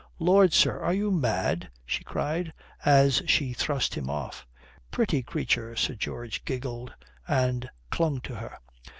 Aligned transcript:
"Lord, 0.17 0.51
sir, 0.51 0.79
are 0.79 0.95
you 0.95 1.11
mad?" 1.11 1.69
she 1.85 2.03
cried, 2.03 2.53
as 2.83 3.21
she 3.27 3.53
thrust 3.53 3.93
him 3.93 4.09
off. 4.09 4.47
"Pretty 4.89 5.21
creature," 5.21 5.75
Sir 5.75 5.93
George 5.93 6.43
giggled, 6.43 6.91
and 7.27 7.69
clung 7.91 8.19
to 8.21 8.33
her. 8.33 8.57